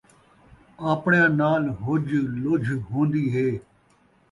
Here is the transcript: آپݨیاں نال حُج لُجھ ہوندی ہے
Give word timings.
آپݨیاں 0.91 1.29
نال 1.39 1.63
حُج 1.83 2.09
لُجھ 2.41 2.69
ہوندی 2.89 3.25
ہے 3.35 3.49